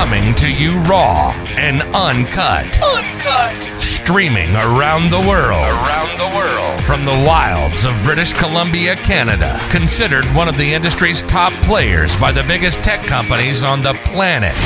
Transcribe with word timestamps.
Coming 0.00 0.32
to 0.36 0.50
you 0.50 0.78
raw 0.84 1.30
and 1.58 1.82
uncut. 1.94 2.80
Uncut. 2.82 3.78
Streaming 3.78 4.56
around 4.56 5.10
the 5.10 5.20
world. 5.28 5.60
Around 5.60 6.18
the 6.18 6.34
world. 6.34 6.82
From 6.86 7.04
the 7.04 7.22
wilds 7.28 7.84
of 7.84 8.02
British 8.02 8.32
Columbia, 8.32 8.96
Canada. 8.96 9.60
Considered 9.68 10.24
one 10.34 10.48
of 10.48 10.56
the 10.56 10.72
industry's 10.72 11.20
top 11.24 11.52
players 11.62 12.16
by 12.16 12.32
the 12.32 12.42
biggest 12.44 12.82
tech 12.82 13.06
companies 13.06 13.62
on 13.62 13.82
the 13.82 13.92
planet. 14.06 14.56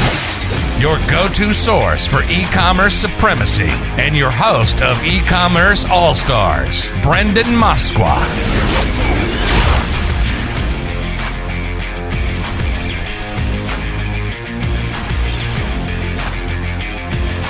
Your 0.81 0.99
go 1.11 1.27
to 1.31 1.53
source 1.53 2.07
for 2.07 2.23
e 2.30 2.45
commerce 2.53 2.95
supremacy. 2.95 3.71
And 3.98 4.16
your 4.16 4.30
host 4.30 4.82
of 4.82 5.03
E 5.03 5.21
Commerce 5.21 5.85
All 5.85 6.14
Stars, 6.14 6.89
Brendan 7.03 7.46
Moskwa. 7.46 9.24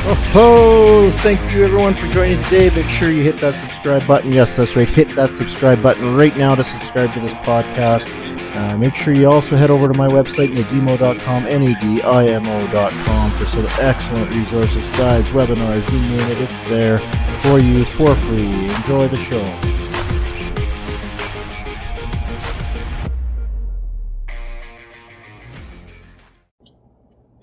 Oh, 0.06 1.10
thank 1.22 1.40
you 1.50 1.64
everyone 1.64 1.94
for 1.94 2.06
joining 2.08 2.42
today. 2.44 2.68
Make 2.68 2.90
sure 2.90 3.10
you 3.10 3.22
hit 3.22 3.40
that 3.40 3.54
subscribe 3.54 4.06
button. 4.06 4.32
Yes, 4.32 4.54
that's 4.54 4.76
right. 4.76 4.88
Hit 4.88 5.14
that 5.16 5.32
subscribe 5.32 5.82
button 5.82 6.14
right 6.14 6.36
now 6.36 6.54
to 6.54 6.62
subscribe 6.62 7.14
to 7.14 7.20
this 7.20 7.32
podcast. 7.34 8.10
Uh, 8.54 8.76
make 8.76 8.94
sure 8.94 9.14
you 9.14 9.26
also 9.30 9.56
head 9.56 9.70
over 9.70 9.88
to 9.88 9.94
my 9.94 10.06
website, 10.06 10.52
nadimo.com, 10.52 11.46
N-A-D-I-M-O.com, 11.46 13.30
for 13.30 13.46
some 13.46 13.66
excellent 13.80 14.30
resources, 14.30 14.88
guides, 14.90 15.30
webinars, 15.30 15.90
you 15.90 15.98
name 16.16 16.30
it, 16.32 16.40
it's 16.42 16.60
there 16.68 16.98
for 17.40 17.58
you 17.58 17.86
for 17.86 18.14
free. 18.14 18.66
Enjoy 18.66 19.08
the 19.08 19.16
show. 19.16 19.73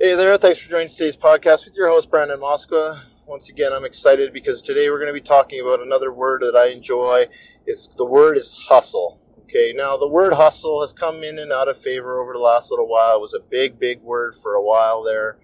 Hey 0.03 0.16
there, 0.16 0.35
thanks 0.35 0.59
for 0.59 0.67
joining 0.67 0.89
today's 0.89 1.16
podcast 1.16 1.63
with 1.63 1.75
your 1.75 1.88
host, 1.88 2.09
Brandon 2.09 2.39
Moskwa. 2.39 3.03
Once 3.27 3.49
again, 3.49 3.71
I'm 3.71 3.85
excited 3.85 4.33
because 4.33 4.63
today 4.63 4.89
we're 4.89 4.97
going 4.97 5.13
to 5.13 5.13
be 5.13 5.21
talking 5.21 5.61
about 5.61 5.80
another 5.80 6.11
word 6.11 6.41
that 6.41 6.55
I 6.55 6.69
enjoy. 6.69 7.27
It's 7.67 7.85
the 7.85 8.05
word 8.05 8.35
is 8.35 8.66
hustle. 8.67 9.19
Okay, 9.43 9.73
now 9.75 9.97
the 9.97 10.08
word 10.08 10.33
hustle 10.33 10.81
has 10.81 10.91
come 10.91 11.23
in 11.23 11.38
and 11.38 11.52
out 11.52 11.67
of 11.67 11.77
favor 11.77 12.19
over 12.19 12.33
the 12.33 12.39
last 12.39 12.71
little 12.71 12.88
while. 12.88 13.17
It 13.17 13.21
was 13.21 13.35
a 13.35 13.39
big, 13.47 13.77
big 13.77 14.02
word 14.02 14.33
for 14.33 14.55
a 14.55 14.63
while 14.63 15.03
there, 15.03 15.38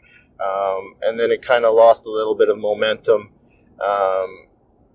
um, 0.44 0.96
and 1.04 1.20
then 1.20 1.30
it 1.30 1.44
kind 1.44 1.64
of 1.64 1.76
lost 1.76 2.08
a 2.08 2.12
little 2.12 2.34
bit 2.34 2.50
of 2.50 2.58
momentum. 2.58 3.34
Um, 3.80 4.48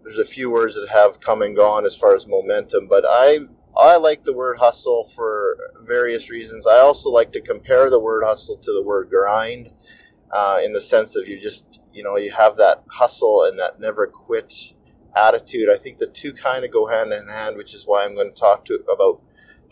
there's 0.02 0.18
a 0.18 0.24
few 0.24 0.50
words 0.50 0.74
that 0.74 0.88
have 0.88 1.20
come 1.20 1.40
and 1.40 1.54
gone 1.54 1.86
as 1.86 1.94
far 1.94 2.16
as 2.16 2.26
momentum, 2.26 2.88
but 2.88 3.04
I 3.06 3.38
I 3.82 3.96
like 3.96 4.22
the 4.22 4.32
word 4.32 4.58
hustle 4.58 5.02
for 5.02 5.58
various 5.82 6.30
reasons. 6.30 6.66
I 6.66 6.78
also 6.78 7.10
like 7.10 7.32
to 7.32 7.40
compare 7.40 7.90
the 7.90 7.98
word 7.98 8.22
hustle 8.24 8.56
to 8.56 8.72
the 8.72 8.82
word 8.82 9.10
grind, 9.10 9.72
uh, 10.32 10.60
in 10.64 10.72
the 10.72 10.80
sense 10.80 11.16
of 11.16 11.26
you 11.26 11.38
just 11.38 11.80
you 11.92 12.04
know 12.04 12.16
you 12.16 12.30
have 12.30 12.56
that 12.58 12.84
hustle 12.88 13.44
and 13.44 13.58
that 13.58 13.80
never 13.80 14.06
quit 14.06 14.74
attitude. 15.16 15.68
I 15.68 15.76
think 15.76 15.98
the 15.98 16.06
two 16.06 16.32
kind 16.32 16.64
of 16.64 16.70
go 16.70 16.86
hand 16.86 17.12
in 17.12 17.26
hand, 17.26 17.56
which 17.56 17.74
is 17.74 17.84
why 17.84 18.04
I'm 18.04 18.14
going 18.14 18.32
to 18.32 18.40
talk 18.40 18.64
to 18.66 18.74
about 18.92 19.20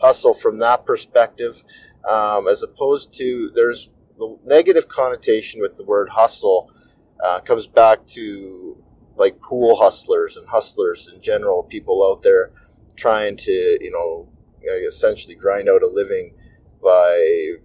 hustle 0.01 0.33
from 0.33 0.59
that 0.59 0.85
perspective, 0.85 1.63
um, 2.07 2.47
as 2.49 2.63
opposed 2.63 3.13
to 3.13 3.51
there's 3.55 3.91
the 4.17 4.37
negative 4.43 4.89
connotation 4.89 5.61
with 5.61 5.77
the 5.77 5.85
word 5.85 6.09
hustle 6.09 6.69
uh, 7.23 7.39
comes 7.39 7.65
back 7.65 8.05
to 8.07 8.77
like 9.15 9.39
pool 9.39 9.77
hustlers 9.77 10.35
and 10.35 10.49
hustlers 10.49 11.09
in 11.11 11.21
general, 11.21 11.63
people 11.63 12.05
out 12.05 12.23
there 12.23 12.51
trying 13.01 13.35
to 13.35 13.51
you 13.81 13.89
know 13.91 14.29
essentially 14.87 15.33
grind 15.33 15.67
out 15.67 15.81
a 15.81 15.87
living 15.87 16.35
by 16.83 17.55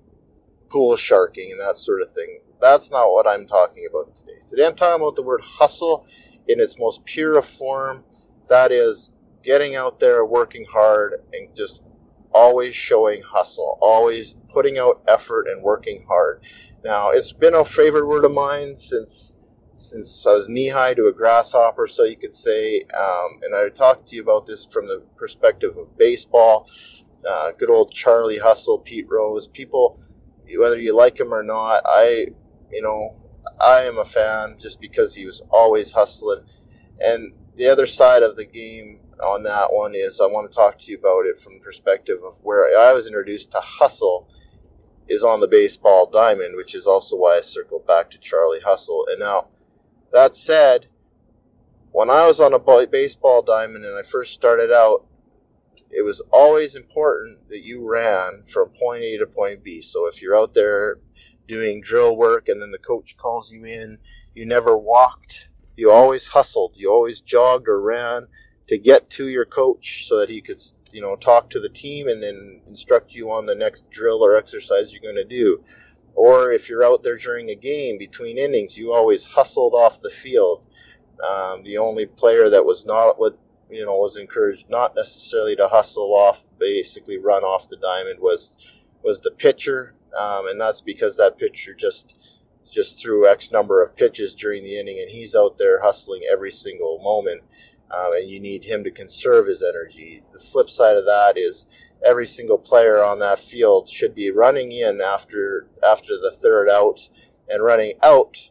pool 0.71 0.97
sharking 0.97 1.53
and 1.53 1.61
that 1.61 1.77
sort 1.77 2.01
of 2.01 2.11
thing. 2.11 2.41
That's 2.59 2.91
not 2.91 3.13
what 3.13 3.27
I'm 3.27 3.47
talking 3.47 3.87
about 3.89 4.15
today. 4.15 4.39
Today 4.47 4.65
I'm 4.67 4.75
talking 4.75 5.03
about 5.03 5.15
the 5.15 5.23
word 5.23 5.43
hustle 5.43 6.07
in 6.49 6.59
its 6.59 6.79
most 6.79 7.05
pure 7.05 7.43
form. 7.43 8.05
That 8.49 8.73
is 8.73 9.11
getting 9.45 9.77
out 9.77 10.01
there, 10.01 10.25
working 10.25 10.65
hard, 10.73 11.23
and 11.35 11.55
just 11.55 11.83
always 12.33 12.75
showing 12.75 13.23
hustle, 13.23 13.79
always 13.83 14.37
putting 14.49 14.79
out 14.79 15.03
effort 15.07 15.49
and 15.49 15.63
working 15.63 16.07
hard. 16.09 16.43
Now, 16.83 17.11
it's 17.11 17.33
been 17.33 17.55
a 17.55 17.65
favorite 17.65 18.07
word 18.07 18.25
of 18.25 18.33
mine 18.33 18.77
since 18.77 19.36
since 19.77 20.27
I 20.27 20.33
was 20.33 20.49
knee 20.49 20.69
high 20.69 20.95
to 20.95 21.07
a 21.07 21.13
grasshopper, 21.13 21.87
so 21.87 22.05
you 22.05 22.17
could 22.17 22.35
say. 22.35 22.85
Um, 22.95 23.41
and 23.43 23.55
I 23.55 23.69
talked 23.69 24.09
to 24.09 24.17
you 24.17 24.23
about 24.23 24.47
this 24.47 24.65
from 24.65 24.87
the 24.89 25.03
perspective 25.17 25.77
of 25.77 25.97
baseball. 25.97 26.69
Uh, 27.29 27.53
good 27.53 27.71
old 27.71 27.93
Charlie 27.93 28.39
Hustle, 28.39 28.79
Pete 28.79 29.07
Rose. 29.09 29.49
People, 29.49 30.01
whether 30.59 30.79
you 30.79 30.97
like 30.97 31.21
him 31.21 31.33
or 31.33 31.43
not, 31.43 31.83
I, 31.85 32.29
you 32.73 32.83
know, 32.83 33.21
I 33.61 33.83
am 33.83 33.99
a 33.99 34.05
fan 34.05 34.57
just 34.59 34.81
because 34.81 35.15
he 35.15 35.27
was 35.27 35.43
always 35.51 35.93
hustling. 35.93 36.45
And 36.99 37.35
the 37.55 37.69
other 37.69 37.87
side 37.87 38.23
of 38.23 38.37
the 38.37 38.47
game 38.47 39.01
on 39.23 39.43
that 39.45 39.73
one 39.73 39.95
is 39.95 40.21
I 40.21 40.27
want 40.27 40.51
to 40.51 40.57
talk 40.57 40.79
to 40.79 40.91
you 40.91 40.99
about 40.99 41.27
it 41.27 41.39
from 41.39 41.55
the 41.55 41.65
perspective 41.65 42.19
of 42.25 42.39
where 42.43 42.79
I 42.79 42.93
was 42.93 43.07
introduced 43.07 43.51
to 43.53 43.61
hustle 43.61 44.29
is 45.09 45.23
on 45.23 45.41
the 45.41 45.49
baseball 45.49 46.07
diamond, 46.07 46.57
which 46.57 46.75
is 46.75 46.87
also 46.87 47.17
why 47.17 47.37
I 47.37 47.41
circled 47.41 47.87
back 47.87 48.11
to 48.11 48.19
Charlie 48.19 48.61
Hustle. 48.61 49.07
And 49.09 49.21
now, 49.21 49.49
that 50.13 50.35
said, 50.35 50.89
when 51.93 52.11
I 52.11 52.27
was 52.27 52.41
on 52.41 52.53
a 52.53 52.87
baseball 52.87 53.43
diamond 53.43 53.85
and 53.85 53.99
I 53.99 54.03
first 54.03 54.35
started 54.35 54.71
out, 54.71 55.07
it 55.91 56.05
was 56.05 56.21
always 56.31 56.77
important 56.77 57.49
that 57.49 57.65
you 57.65 57.89
ran 57.89 58.43
from 58.45 58.69
point 58.69 59.03
A 59.03 59.19
to 59.19 59.27
point 59.27 59.65
B. 59.65 59.81
So 59.81 60.07
if 60.07 60.21
you're 60.21 60.37
out 60.37 60.55
there 60.55 60.99
doing 61.49 61.81
drill 61.81 62.17
work 62.17 62.49
and 62.49 62.61
then 62.61 62.71
the 62.71 62.79
coach 62.79 63.17
calls 63.17 63.53
you 63.53 63.65
in, 63.65 63.99
you 64.35 64.45
never 64.45 64.77
walked. 64.77 65.49
You 65.77 65.91
always 65.91 66.29
hustled. 66.29 66.73
You 66.75 66.91
always 66.91 67.21
jogged 67.21 67.69
or 67.69 67.81
ran 67.81 68.27
to 68.69 68.79
get 68.79 69.09
to 69.11 69.29
your 69.29 69.45
coach 69.45 70.07
so 70.07 70.19
that 70.19 70.29
he 70.29 70.41
could, 70.41 70.61
you 70.93 71.01
know, 71.01 71.17
talk 71.17 71.49
to 71.51 71.61
the 71.61 71.69
team 71.69 72.09
and 72.09 72.23
then 72.23 72.63
instruct 72.67 73.15
you 73.15 73.31
on 73.31 73.47
the 73.47 73.55
next 73.55 73.89
drill 73.91 74.23
or 74.23 74.37
exercise 74.37 74.93
you're 74.93 75.01
going 75.01 75.15
to 75.15 75.25
do. 75.25 75.63
Or 76.17 76.51
if 76.51 76.71
you're 76.71 76.83
out 76.83 77.03
there 77.03 77.19
during 77.19 77.51
a 77.51 77.55
game 77.55 77.99
between 77.99 78.39
innings, 78.39 78.79
you 78.79 78.93
always 78.93 79.27
hustled 79.27 79.75
off 79.75 80.01
the 80.01 80.11
field. 80.11 80.65
Um, 81.23 81.63
the 81.63 81.77
only 81.77 82.07
player 82.07 82.49
that 82.49 82.65
was 82.65 82.87
not 82.87 83.19
what 83.19 83.39
you 83.71 83.85
know 83.85 83.97
was 83.97 84.17
encouraged 84.17 84.71
not 84.71 84.95
necessarily 84.97 85.55
to 85.57 85.69
hustle 85.69 86.15
off, 86.15 86.45
basically 86.59 87.19
run 87.19 87.43
off 87.43 87.69
the 87.69 87.77
diamond 87.77 88.21
was 88.21 88.57
was 89.03 89.21
the 89.21 89.31
pitcher, 89.31 89.95
um, 90.19 90.49
and 90.49 90.61
that's 90.61 90.81
because 90.81 91.17
that 91.17 91.39
pitcher 91.39 91.75
just 91.75 92.41
just 92.71 92.99
threw 92.99 93.29
X 93.29 93.53
number 93.53 93.83
of 93.83 93.95
pitches 93.95 94.35
during 94.35 94.65
the 94.65 94.79
inning, 94.79 94.99
and 94.99 95.11
he's 95.11 95.35
out 95.35 95.59
there 95.59 95.83
hustling 95.83 96.23
every 96.31 96.51
single 96.51 96.99
moment, 97.03 97.43
um, 97.91 98.13
and 98.15 98.29
you 98.29 98.41
need 98.41 98.65
him 98.65 98.83
to 98.85 98.91
conserve 98.91 99.47
his 99.47 99.63
energy. 99.63 100.23
The 100.33 100.39
flip 100.39 100.71
side 100.71 100.97
of 100.97 101.05
that 101.05 101.35
is 101.37 101.67
every 102.05 102.27
single 102.27 102.59
player 102.59 103.03
on 103.03 103.19
that 103.19 103.39
field 103.39 103.89
should 103.89 104.15
be 104.15 104.31
running 104.31 104.73
in 104.73 105.01
after 105.01 105.67
after 105.83 106.15
the 106.15 106.31
third 106.31 106.69
out 106.69 107.09
and 107.49 107.65
running 107.65 107.95
out 108.03 108.51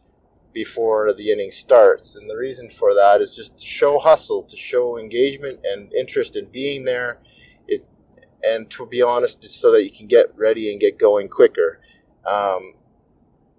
before 0.52 1.12
the 1.12 1.30
inning 1.30 1.50
starts. 1.50 2.16
And 2.16 2.30
the 2.30 2.36
reason 2.36 2.70
for 2.70 2.94
that 2.94 3.20
is 3.20 3.36
just 3.36 3.58
to 3.58 3.66
show 3.66 3.98
hustle, 3.98 4.42
to 4.44 4.56
show 4.56 4.98
engagement 4.98 5.60
and 5.64 5.92
interest 5.92 6.34
in 6.34 6.46
being 6.46 6.84
there. 6.84 7.18
It, 7.68 7.86
and 8.42 8.70
to 8.70 8.86
be 8.86 9.02
honest, 9.02 9.42
just 9.42 9.60
so 9.60 9.70
that 9.72 9.84
you 9.84 9.90
can 9.90 10.06
get 10.06 10.36
ready 10.36 10.70
and 10.70 10.80
get 10.80 10.98
going 10.98 11.28
quicker. 11.28 11.80
Um, 12.26 12.74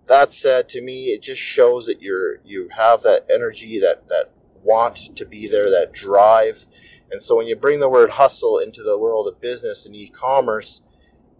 that 0.07 0.31
said, 0.31 0.69
to 0.69 0.81
me, 0.81 1.07
it 1.07 1.21
just 1.21 1.41
shows 1.41 1.85
that 1.85 2.01
you're 2.01 2.37
you 2.43 2.69
have 2.75 3.03
that 3.03 3.25
energy, 3.29 3.79
that 3.79 4.07
that 4.07 4.31
want 4.63 5.15
to 5.15 5.25
be 5.25 5.47
there, 5.47 5.69
that 5.69 5.93
drive. 5.93 6.65
And 7.11 7.21
so 7.21 7.37
when 7.37 7.47
you 7.47 7.55
bring 7.55 7.79
the 7.79 7.89
word 7.89 8.11
hustle 8.11 8.57
into 8.57 8.83
the 8.83 8.97
world 8.97 9.27
of 9.27 9.39
business 9.39 9.85
and 9.85 9.95
e-commerce, 9.95 10.81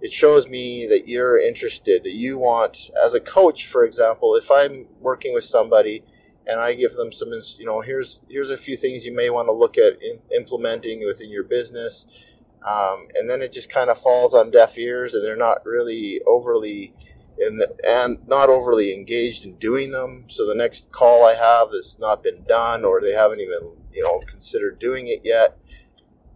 it 0.01 0.13
shows 0.13 0.47
me 0.47 0.85
that 0.87 1.07
you're 1.07 1.39
interested, 1.39 2.03
that 2.03 2.13
you 2.13 2.37
want, 2.37 2.91
as 3.03 3.13
a 3.13 3.19
coach, 3.19 3.65
for 3.65 3.83
example, 3.83 4.35
if 4.35 4.51
I'm 4.51 4.87
working 5.01 5.33
with 5.33 5.43
somebody 5.43 6.03
and 6.45 6.59
I 6.59 6.75
give 6.75 6.93
them 6.93 7.11
some, 7.11 7.29
you 7.57 7.65
know, 7.65 7.81
here's 7.81 8.21
here's 8.29 8.51
a 8.51 8.57
few 8.57 8.77
things 8.77 9.05
you 9.05 9.13
may 9.13 9.29
want 9.29 9.47
to 9.47 9.51
look 9.51 9.77
at 9.77 10.01
in, 10.01 10.19
implementing 10.35 11.03
within 11.05 11.29
your 11.29 11.43
business, 11.43 12.05
um, 12.65 13.07
and 13.15 13.29
then 13.29 13.41
it 13.41 13.51
just 13.51 13.69
kind 13.69 13.89
of 13.89 13.97
falls 13.97 14.33
on 14.33 14.51
deaf 14.51 14.77
ears, 14.77 15.13
and 15.13 15.25
they're 15.25 15.35
not 15.35 15.65
really 15.65 16.21
overly 16.25 16.93
in 17.39 17.57
the, 17.57 17.75
and 17.83 18.25
not 18.27 18.49
overly 18.49 18.93
engaged 18.93 19.45
in 19.45 19.55
doing 19.55 19.91
them. 19.91 20.25
So 20.27 20.45
the 20.45 20.55
next 20.55 20.91
call 20.91 21.25
I 21.25 21.33
have 21.35 21.69
has 21.71 21.97
not 21.99 22.23
been 22.23 22.43
done, 22.47 22.85
or 22.85 23.01
they 23.01 23.13
haven't 23.13 23.41
even 23.41 23.75
you 23.97 24.03
know 24.03 24.19
considered 24.19 24.79
doing 24.79 25.07
it 25.07 25.21
yet 25.23 25.57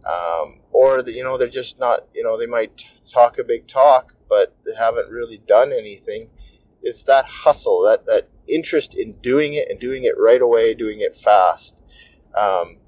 um, 0.04 0.60
or 0.72 1.02
that 1.02 1.14
you 1.14 1.22
know 1.22 1.38
they're 1.38 1.48
just 1.48 1.78
not 1.78 2.06
you 2.14 2.22
know 2.22 2.36
they 2.36 2.46
might 2.46 2.90
talk 3.08 3.38
a 3.38 3.44
big 3.44 3.66
talk 3.68 4.14
but 4.28 4.56
they 4.66 4.74
haven't 4.74 5.08
really 5.10 5.40
done 5.46 5.72
anything 5.72 6.28
it's 6.82 7.04
that 7.04 7.24
hustle 7.24 7.82
that 7.82 8.04
that 8.06 8.28
interest 8.48 8.94
in 8.94 9.12
doing 9.22 9.54
it 9.54 9.70
and 9.70 9.78
doing 9.78 10.02
it 10.04 10.14
right 10.18 10.42
away 10.42 10.74
doing 10.74 11.00
it 11.00 11.14
fast 11.14 11.76
um, 12.36 12.78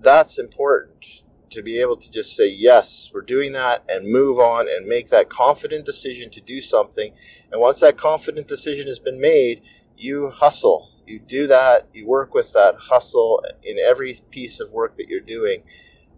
that's 0.00 0.38
important 0.38 1.22
to 1.50 1.62
be 1.62 1.80
able 1.80 1.96
to 1.96 2.10
just 2.10 2.36
say, 2.36 2.48
yes, 2.48 3.10
we're 3.12 3.22
doing 3.22 3.52
that 3.52 3.84
and 3.88 4.10
move 4.10 4.38
on 4.38 4.68
and 4.68 4.86
make 4.86 5.08
that 5.08 5.30
confident 5.30 5.84
decision 5.84 6.30
to 6.30 6.40
do 6.40 6.60
something. 6.60 7.12
And 7.50 7.60
once 7.60 7.80
that 7.80 7.96
confident 7.96 8.48
decision 8.48 8.86
has 8.86 8.98
been 8.98 9.20
made, 9.20 9.62
you 9.96 10.30
hustle. 10.30 10.90
You 11.08 11.18
do 11.20 11.46
that, 11.46 11.88
you 11.94 12.06
work 12.06 12.34
with 12.34 12.52
that 12.52 12.76
hustle 12.78 13.42
in 13.62 13.78
every 13.78 14.16
piece 14.30 14.60
of 14.60 14.70
work 14.70 14.96
that 14.98 15.08
you're 15.08 15.20
doing. 15.20 15.62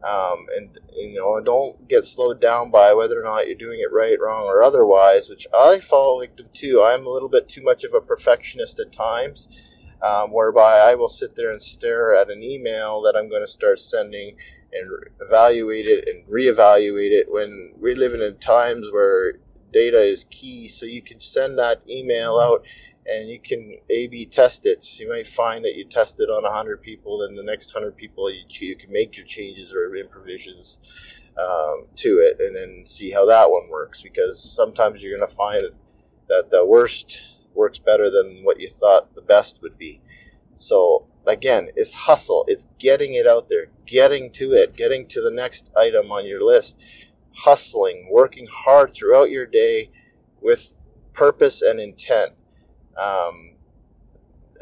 Um, 0.03 0.47
and 0.57 0.79
you 0.97 1.19
know, 1.19 1.41
don't 1.41 1.87
get 1.89 2.05
slowed 2.05 2.41
down 2.41 2.71
by 2.71 2.95
whether 2.95 3.21
or 3.21 3.25
not 3.25 3.47
you're 3.47 3.57
doing 3.57 3.81
it 3.81 3.93
right, 3.93 4.19
wrong, 4.21 4.47
or 4.47 4.63
otherwise. 4.63 5.29
Which 5.29 5.47
I 5.57 5.79
fall 5.79 6.21
victim 6.21 6.47
to. 6.55 6.83
I'm 6.83 7.07
a 7.07 7.11
little 7.11 7.29
bit 7.29 7.49
too 7.49 7.63
much 7.63 7.85
of 7.85 7.95
a 7.95 8.01
perfectionist 8.01 8.81
at 8.81 8.93
times, 8.93 9.49
um, 10.03 10.33
whereby 10.33 10.79
I 10.79 10.95
will 10.95 11.09
sit 11.09 11.37
there 11.37 11.51
and 11.51 11.61
stare 11.61 12.15
at 12.15 12.31
an 12.31 12.43
email 12.43 13.03
that 13.03 13.15
I'm 13.15 13.29
going 13.29 13.43
to 13.43 13.51
start 13.51 13.79
sending 13.79 14.37
and 14.73 14.91
evaluate 15.21 15.87
it 15.87 16.09
and 16.09 16.27
reevaluate 16.27 17.13
it. 17.13 17.27
When 17.31 17.75
we're 17.77 17.97
living 17.97 18.23
in 18.23 18.39
times 18.39 18.89
where 18.91 19.35
data 19.71 20.03
is 20.03 20.25
key, 20.31 20.67
so 20.67 20.87
you 20.87 21.03
can 21.03 21.21
send 21.21 21.59
that 21.59 21.83
email 21.89 22.39
out 22.39 22.65
and 23.07 23.29
you 23.29 23.41
can 23.41 23.79
A/B 23.89 24.27
test 24.27 24.67
it. 24.67 24.85
So 24.85 25.03
you 25.03 25.09
might 25.09 25.27
find 25.27 25.65
that 25.65 25.75
you 25.75 25.85
test 25.85 26.21
it 26.21 26.29
on 26.29 26.43
hundred 26.45 26.83
people, 26.83 27.23
and 27.23 27.39
the 27.39 27.43
next 27.43 27.71
hundred 27.73 27.97
people 27.97 28.31
you, 28.31 28.45
you 28.49 28.77
can 28.77 28.93
make 28.93 29.17
your 29.17 29.27
changes 29.27 29.75
or 29.75 29.95
improvisions 29.97 30.79
um, 31.39 31.87
to 31.97 32.19
it, 32.19 32.41
and 32.41 32.55
then 32.57 32.85
see 32.85 33.11
how 33.11 33.27
that 33.27 33.51
one 33.51 33.71
works. 33.71 34.03
Because 34.03 34.43
sometimes 34.43 35.03
you're 35.03 35.17
going 35.17 35.29
to 35.29 35.35
find 35.35 35.67
that 36.29 36.51
the 36.51 36.65
worst 36.65 37.23
works 37.55 37.79
better 37.79 38.11
than 38.11 38.43
what 38.45 38.61
you 38.61 38.69
thought 38.69 39.15
the 39.15 39.23
best 39.23 39.61
would 39.63 39.77
be. 39.77 40.01
So 40.55 41.07
again, 41.27 41.69
it's 41.77 41.95
hustle. 41.95 42.45
It's 42.49 42.67
getting 42.79 43.15
it 43.15 43.27
out 43.27 43.49
there, 43.49 43.67
getting 43.87 44.31
to 44.33 44.53
it, 44.53 44.77
getting 44.77 45.07
to 45.09 45.21
the 45.21 45.31
next 45.31 45.71
item 45.77 46.13
on 46.13 46.27
your 46.27 46.45
list, 46.45 46.77
hustling, 47.35 48.09
working 48.13 48.47
hard 48.47 48.93
throughout 48.93 49.31
your 49.31 49.47
day 49.47 49.91
with 50.41 50.73
purpose 51.13 51.63
and 51.63 51.81
intent 51.81 52.33
um, 53.01 53.57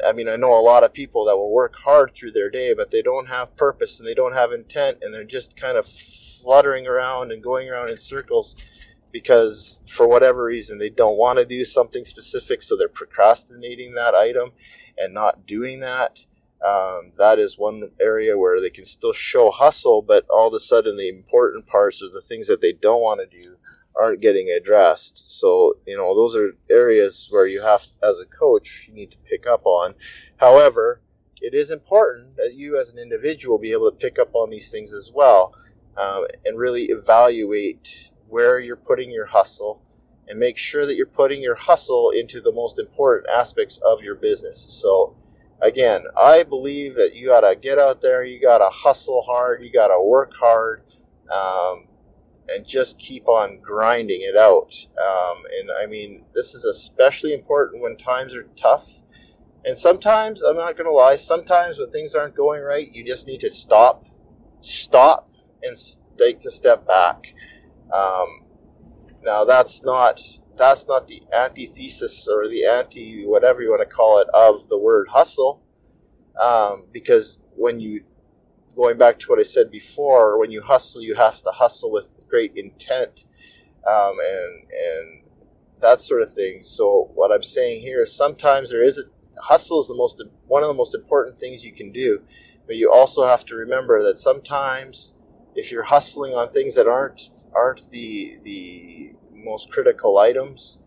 I 0.05 0.13
mean, 0.13 0.29
I 0.29 0.37
know 0.37 0.57
a 0.57 0.61
lot 0.61 0.83
of 0.83 0.93
people 0.93 1.25
that 1.25 1.35
will 1.35 1.51
work 1.51 1.75
hard 1.75 2.11
through 2.11 2.31
their 2.31 2.49
day, 2.49 2.73
but 2.73 2.89
they 2.91 3.01
don't 3.01 3.27
have 3.27 3.55
purpose 3.55 3.99
and 3.99 4.07
they 4.07 4.13
don't 4.13 4.33
have 4.33 4.51
intent, 4.51 4.99
and 5.01 5.13
they're 5.13 5.23
just 5.23 5.57
kind 5.57 5.77
of 5.77 5.85
fluttering 5.85 6.87
around 6.87 7.31
and 7.31 7.43
going 7.43 7.69
around 7.69 7.89
in 7.89 7.97
circles 7.97 8.55
because 9.11 9.79
for 9.87 10.07
whatever 10.07 10.45
reason 10.45 10.77
they 10.77 10.89
don't 10.89 11.17
want 11.17 11.37
to 11.39 11.45
do 11.45 11.65
something 11.65 12.05
specific, 12.05 12.61
so 12.61 12.77
they're 12.77 12.87
procrastinating 12.87 13.93
that 13.95 14.15
item 14.15 14.51
and 14.97 15.13
not 15.13 15.45
doing 15.45 15.79
that. 15.81 16.19
Um, 16.65 17.13
that 17.17 17.39
is 17.39 17.57
one 17.57 17.91
area 18.01 18.37
where 18.37 18.59
they 18.59 18.69
can 18.69 18.85
still 18.85 19.13
show 19.13 19.49
hustle, 19.49 20.01
but 20.01 20.25
all 20.29 20.49
of 20.49 20.53
a 20.53 20.59
sudden 20.59 20.97
the 20.97 21.09
important 21.09 21.67
parts 21.67 22.03
or 22.03 22.09
the 22.09 22.21
things 22.21 22.47
that 22.47 22.61
they 22.61 22.73
don't 22.73 23.01
want 23.01 23.21
to 23.21 23.25
do 23.25 23.55
aren't 23.99 24.21
getting 24.21 24.49
addressed. 24.49 25.29
So, 25.29 25.77
you 25.85 25.97
know, 25.97 26.15
those 26.15 26.35
are 26.35 26.51
areas 26.69 27.27
where 27.29 27.45
you 27.47 27.61
have, 27.61 27.87
as 28.01 28.17
a 28.19 28.25
coach, 28.25 28.85
you 28.87 28.93
need 28.93 29.11
to 29.11 29.17
pick 29.17 29.45
up 29.45 29.65
on. 29.65 29.95
However, 30.37 31.01
it 31.41 31.53
is 31.53 31.71
important 31.71 32.35
that 32.37 32.53
you 32.53 32.79
as 32.79 32.89
an 32.89 32.99
individual 32.99 33.57
be 33.57 33.71
able 33.71 33.89
to 33.89 33.97
pick 33.97 34.19
up 34.19 34.35
on 34.35 34.49
these 34.49 34.69
things 34.69 34.93
as 34.93 35.11
well 35.13 35.53
um, 35.97 36.25
and 36.45 36.57
really 36.57 36.85
evaluate 36.85 38.09
where 38.27 38.59
you're 38.59 38.75
putting 38.75 39.11
your 39.11 39.25
hustle 39.25 39.81
and 40.27 40.39
make 40.39 40.57
sure 40.57 40.85
that 40.85 40.95
you're 40.95 41.05
putting 41.05 41.41
your 41.41 41.55
hustle 41.55 42.11
into 42.11 42.39
the 42.39 42.51
most 42.51 42.77
important 42.77 43.27
aspects 43.29 43.79
of 43.83 44.01
your 44.01 44.15
business. 44.15 44.65
So, 44.69 45.15
again, 45.61 46.03
I 46.15 46.43
believe 46.43 46.95
that 46.95 47.15
you 47.15 47.29
got 47.29 47.41
to 47.41 47.55
get 47.55 47.79
out 47.79 48.01
there, 48.01 48.23
you 48.23 48.39
got 48.39 48.59
to 48.59 48.69
hustle 48.69 49.23
hard, 49.23 49.63
you 49.63 49.71
got 49.71 49.87
to 49.87 50.01
work 50.01 50.33
hard. 50.39 50.83
Um, 51.33 51.87
and 52.53 52.65
just 52.65 52.97
keep 52.99 53.27
on 53.27 53.59
grinding 53.61 54.21
it 54.21 54.35
out. 54.35 54.73
Um, 54.97 55.43
and 55.59 55.69
I 55.81 55.85
mean, 55.85 56.25
this 56.33 56.53
is 56.53 56.65
especially 56.65 57.33
important 57.33 57.81
when 57.81 57.97
times 57.97 58.33
are 58.35 58.47
tough. 58.55 59.03
And 59.65 59.77
sometimes, 59.77 60.41
I'm 60.41 60.55
not 60.55 60.77
going 60.77 60.85
to 60.85 60.93
lie, 60.93 61.17
sometimes 61.17 61.79
when 61.79 61.91
things 61.91 62.15
aren't 62.15 62.35
going 62.35 62.61
right, 62.61 62.89
you 62.91 63.05
just 63.05 63.27
need 63.27 63.41
to 63.41 63.51
stop, 63.51 64.05
stop, 64.61 65.29
and 65.61 65.77
take 66.17 66.45
a 66.45 66.51
step 66.51 66.87
back. 66.87 67.33
Um, 67.93 68.45
now, 69.21 69.43
that's 69.43 69.83
not 69.83 70.21
that's 70.55 70.87
not 70.87 71.07
the 71.07 71.23
antithesis 71.33 72.27
or 72.29 72.47
the 72.47 72.65
anti 72.65 73.25
whatever 73.25 73.61
you 73.61 73.69
want 73.69 73.81
to 73.81 73.95
call 73.95 74.19
it 74.19 74.27
of 74.33 74.67
the 74.67 74.77
word 74.77 75.07
hustle, 75.09 75.63
um, 76.41 76.87
because 76.91 77.37
when 77.55 77.79
you 77.79 78.03
going 78.75 78.97
back 78.97 79.19
to 79.19 79.27
what 79.27 79.39
I 79.39 79.43
said 79.43 79.71
before, 79.71 80.39
when 80.39 80.51
you 80.51 80.61
hustle, 80.61 81.01
you 81.01 81.15
have 81.15 81.41
to 81.43 81.51
hustle 81.51 81.91
with 81.91 82.15
great 82.29 82.53
intent 82.55 83.25
um, 83.87 84.15
and 84.19 84.63
and 84.71 85.23
that 85.81 85.99
sort 85.99 86.21
of 86.21 86.33
thing. 86.33 86.61
So 86.61 87.09
what 87.13 87.31
I'm 87.31 87.43
saying 87.43 87.81
here 87.81 88.01
is 88.01 88.13
sometimes 88.13 88.69
there 88.69 88.83
is 88.83 88.97
a 88.97 89.03
hustle 89.41 89.79
is 89.81 89.87
the 89.87 89.95
most 89.95 90.21
one 90.47 90.63
of 90.63 90.67
the 90.67 90.73
most 90.73 90.95
important 90.95 91.39
things 91.39 91.63
you 91.63 91.71
can 91.71 91.91
do, 91.91 92.21
but 92.67 92.75
you 92.75 92.91
also 92.91 93.25
have 93.25 93.45
to 93.45 93.55
remember 93.55 94.03
that 94.03 94.17
sometimes 94.17 95.13
if 95.55 95.71
you're 95.71 95.83
hustling 95.83 96.33
on 96.33 96.49
things 96.49 96.75
that 96.75 96.87
aren't 96.87 97.21
aren't 97.55 97.89
the 97.91 98.39
the 98.43 99.13
most 99.33 99.71
critical 99.71 100.17
items, 100.17 100.79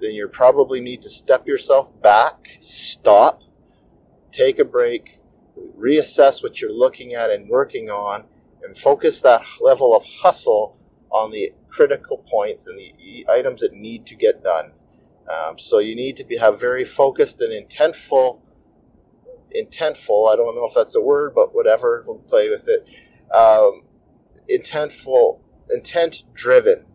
then 0.00 0.12
you 0.12 0.26
probably 0.28 0.80
need 0.80 1.02
to 1.02 1.10
step 1.10 1.46
yourself 1.46 1.90
back, 2.02 2.58
stop, 2.60 3.42
take 4.32 4.58
a 4.58 4.64
break, 4.64 5.19
reassess 5.78 6.42
what 6.42 6.60
you're 6.60 6.72
looking 6.72 7.14
at 7.14 7.30
and 7.30 7.48
working 7.48 7.90
on, 7.90 8.24
and 8.62 8.76
focus 8.76 9.20
that 9.20 9.42
level 9.60 9.96
of 9.96 10.04
hustle 10.04 10.78
on 11.10 11.30
the 11.30 11.52
critical 11.68 12.18
points 12.28 12.66
and 12.66 12.78
the 12.78 13.26
items 13.30 13.60
that 13.60 13.72
need 13.72 14.06
to 14.06 14.14
get 14.14 14.42
done. 14.42 14.72
Um, 15.32 15.58
so 15.58 15.78
you 15.78 15.94
need 15.94 16.16
to 16.16 16.24
be, 16.24 16.36
have 16.36 16.60
very 16.60 16.84
focused 16.84 17.40
and 17.40 17.52
intentful, 17.52 18.40
intentful. 19.56 20.32
I 20.32 20.36
don't 20.36 20.54
know 20.56 20.66
if 20.66 20.74
that's 20.74 20.94
a 20.94 21.00
word, 21.00 21.32
but 21.34 21.54
whatever. 21.54 22.02
We'll 22.06 22.18
play 22.18 22.50
with 22.50 22.68
it. 22.68 22.88
Um, 23.34 23.82
intentful, 24.50 25.40
intent-driven 25.70 26.86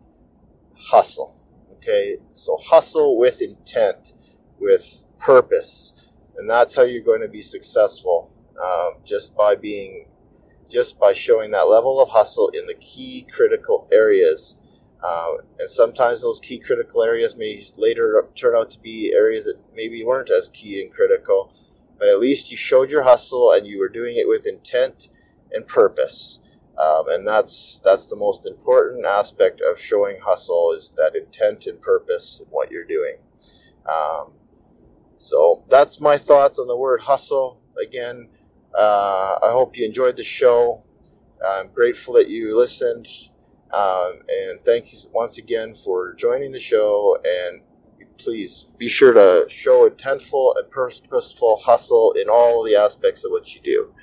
hustle. 0.76 1.34
Okay, 1.76 2.16
so 2.32 2.58
hustle 2.58 3.18
with 3.18 3.40
intent, 3.40 4.12
with 4.58 5.06
purpose, 5.18 5.94
and 6.36 6.48
that's 6.50 6.74
how 6.74 6.82
you're 6.82 7.02
going 7.02 7.22
to 7.22 7.28
be 7.28 7.42
successful. 7.42 8.30
Um, 8.62 8.94
just 9.04 9.36
by 9.36 9.54
being 9.54 10.06
just 10.68 10.98
by 10.98 11.12
showing 11.12 11.50
that 11.52 11.68
level 11.68 12.00
of 12.00 12.08
hustle 12.08 12.48
in 12.48 12.66
the 12.66 12.74
key 12.74 13.26
critical 13.32 13.88
areas. 13.92 14.58
Uh, 15.02 15.36
and 15.58 15.70
sometimes 15.70 16.22
those 16.22 16.40
key 16.40 16.58
critical 16.58 17.02
areas 17.02 17.36
may 17.36 17.62
later 17.76 18.26
turn 18.34 18.56
out 18.56 18.70
to 18.70 18.80
be 18.80 19.12
areas 19.14 19.44
that 19.44 19.60
maybe 19.74 20.04
weren't 20.04 20.30
as 20.30 20.48
key 20.48 20.82
and 20.82 20.92
critical, 20.92 21.52
but 21.98 22.08
at 22.08 22.18
least 22.18 22.50
you 22.50 22.56
showed 22.56 22.90
your 22.90 23.04
hustle 23.04 23.52
and 23.52 23.66
you 23.66 23.78
were 23.78 23.88
doing 23.88 24.16
it 24.16 24.28
with 24.28 24.46
intent 24.46 25.08
and 25.52 25.66
purpose. 25.66 26.40
Um, 26.78 27.04
and 27.08 27.26
that's 27.26 27.80
that's 27.84 28.06
the 28.06 28.16
most 28.16 28.46
important 28.46 29.06
aspect 29.06 29.60
of 29.60 29.80
showing 29.80 30.18
hustle 30.22 30.72
is 30.76 30.92
that 30.96 31.14
intent 31.14 31.66
and 31.66 31.80
purpose 31.80 32.40
in 32.40 32.46
what 32.46 32.70
you're 32.70 32.84
doing. 32.84 33.16
Um, 33.88 34.32
so 35.16 35.64
that's 35.68 36.00
my 36.00 36.18
thoughts 36.18 36.58
on 36.58 36.66
the 36.66 36.76
word 36.76 37.02
hustle. 37.02 37.62
Again, 37.82 38.28
uh, 38.76 39.38
I 39.42 39.50
hope 39.50 39.76
you 39.76 39.84
enjoyed 39.84 40.16
the 40.16 40.22
show. 40.22 40.82
I'm 41.46 41.68
grateful 41.72 42.14
that 42.14 42.28
you 42.28 42.56
listened. 42.56 43.06
Um, 43.72 44.20
and 44.28 44.62
thank 44.62 44.92
you 44.92 44.98
once 45.12 45.38
again 45.38 45.74
for 45.74 46.14
joining 46.14 46.52
the 46.52 46.60
show. 46.60 47.18
And 47.24 47.62
please 48.18 48.66
be 48.78 48.88
sure 48.88 49.12
to 49.12 49.46
show 49.48 49.88
intentful 49.88 50.54
and 50.56 50.70
purposeful 50.70 51.60
hustle 51.64 52.12
in 52.12 52.28
all 52.28 52.64
the 52.64 52.76
aspects 52.76 53.24
of 53.24 53.30
what 53.30 53.54
you 53.54 53.60
do. 53.62 53.94